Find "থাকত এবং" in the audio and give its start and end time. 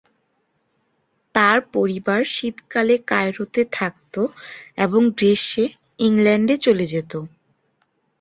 3.71-5.01